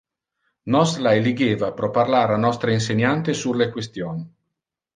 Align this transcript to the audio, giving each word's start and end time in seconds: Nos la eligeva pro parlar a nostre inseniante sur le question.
Nos 0.75 0.93
la 1.07 1.11
eligeva 1.19 1.69
pro 1.81 1.91
parlar 1.99 2.35
a 2.37 2.41
nostre 2.47 2.73
inseniante 2.79 3.39
sur 3.43 3.63
le 3.63 3.71
question. 3.79 4.21